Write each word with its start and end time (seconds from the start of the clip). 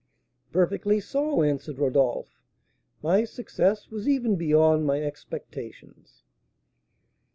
"Perfectly 0.51 0.99
so," 0.99 1.43
answered 1.43 1.77
Rodolph. 1.77 2.39
"My 3.03 3.23
success 3.23 3.91
was 3.91 4.09
even 4.09 4.35
beyond 4.35 4.83
my 4.83 4.99
expectations." 4.99 6.23